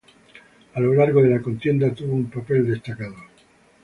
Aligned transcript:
A 0.73 0.79
lo 0.79 0.95
largo 0.95 1.21
de 1.21 1.29
la 1.29 1.41
contienda 1.43 1.93
tuvo 1.93 2.15
un 2.15 2.27
papel 2.27 2.65
destacado. 2.65 3.13